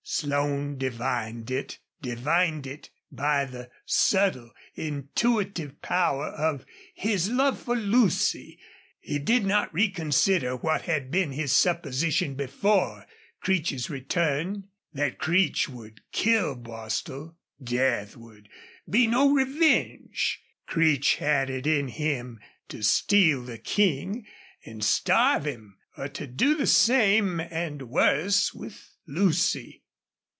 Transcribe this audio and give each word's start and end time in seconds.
Slone 0.03 0.77
divined 0.77 1.49
it 1.51 1.77
divined 2.01 2.67
it 2.67 2.89
by 3.11 3.45
the 3.45 3.69
subtle, 3.85 4.51
intuitive 4.73 5.79
power 5.81 6.25
of 6.25 6.65
his 6.95 7.29
love 7.29 7.57
for 7.61 7.75
Lucy. 7.77 8.59
He 8.99 9.19
did 9.19 9.45
not 9.45 9.73
reconsider 9.73 10.57
what 10.57 10.81
had 10.81 11.11
been 11.11 11.31
his 11.31 11.53
supposition 11.53 12.33
before 12.33 13.05
Creech's 13.39 13.89
return 13.89 14.67
that 14.91 15.17
Creech 15.19 15.69
would 15.69 16.01
kill 16.11 16.55
Bostil. 16.55 17.37
Death 17.63 18.17
would 18.17 18.49
be 18.89 19.07
no 19.07 19.31
revenge. 19.31 20.41
Creech 20.65 21.17
had 21.17 21.49
it 21.49 21.65
in 21.65 21.87
him 21.87 22.39
to 22.67 22.81
steal 22.81 23.43
the 23.43 23.59
King 23.59 24.25
and 24.65 24.83
starve 24.83 25.45
him 25.45 25.77
or 25.95 26.09
to 26.09 26.27
do 26.27 26.55
the 26.55 26.67
same 26.67 27.39
and 27.39 27.83
worse 27.83 28.53
with 28.53 28.89
Lucy. 29.07 29.83